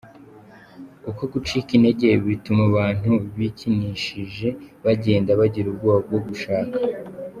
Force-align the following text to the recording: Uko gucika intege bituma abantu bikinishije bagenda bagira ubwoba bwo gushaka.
Uko 1.09 1.21
gucika 1.33 1.69
intege 1.77 2.07
bituma 2.25 2.61
abantu 2.71 3.11
bikinishije 3.37 4.47
bagenda 4.85 5.31
bagira 5.39 5.67
ubwoba 5.69 5.99
bwo 6.07 6.19
gushaka. 6.27 6.75